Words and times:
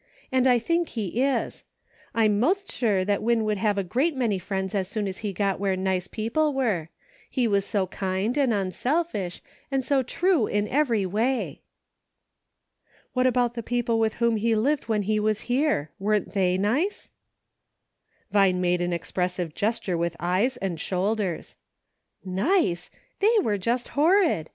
And 0.31 0.47
I 0.47 0.57
think 0.57 0.89
he 0.89 1.21
is. 1.23 1.63
I'm 2.15 2.39
most 2.39 2.71
sure 2.71 3.05
Win 3.05 3.43
would" 3.43 3.59
have 3.59 3.77
a 3.77 3.83
great 3.83 4.15
many 4.15 4.39
friends 4.39 4.73
as 4.73 4.87
soon 4.87 5.07
as 5.07 5.19
he 5.19 5.31
got 5.31 5.59
where 5.59 5.75
nice 5.75 6.07
people 6.07 6.53
were; 6.55 6.89
he 7.29 7.47
was 7.47 7.65
so 7.65 7.85
kind 7.85 8.35
and 8.35 8.51
unselfish, 8.51 9.43
and 9.69 9.85
so 9.85 10.01
true 10.01 10.47
in 10.47 10.67
every 10.67 11.05
way."" 11.05 11.61
What 13.13 13.27
about 13.27 13.53
the 13.53 13.61
people 13.61 13.99
with 13.99 14.15
whom 14.15 14.37
he 14.37 14.55
lived 14.55 14.85
when 14.85 15.03
he 15.03 15.19
was 15.19 15.41
here— 15.41 15.91
weren't 15.99 16.33
they 16.33 16.57
nice 16.57 17.11
}"Vine 18.31 18.59
made 18.59 18.81
an 18.81 18.93
expressive 18.93 19.53
gesture 19.53 19.99
with 19.99 20.17
eyes 20.19 20.57
and 20.57 20.81
shoulders." 20.81 21.57
Nice! 22.25 22.89
They 23.19 23.37
were 23.43 23.59
just 23.59 23.89
horrid! 23.89 24.49